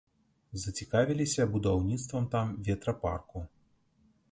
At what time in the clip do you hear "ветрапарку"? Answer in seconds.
2.69-3.47